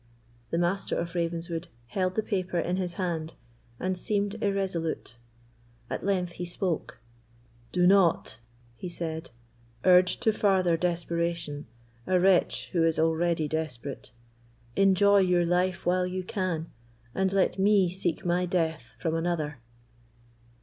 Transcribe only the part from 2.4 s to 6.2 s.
in his hand, and seemed irresolute. At